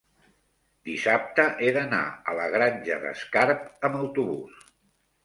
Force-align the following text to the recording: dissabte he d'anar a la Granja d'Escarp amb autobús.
dissabte 0.89 1.43
he 1.65 1.69
d'anar 1.75 1.99
a 2.33 2.37
la 2.39 2.47
Granja 2.55 2.97
d'Escarp 3.05 3.87
amb 3.91 3.99
autobús. 4.01 4.65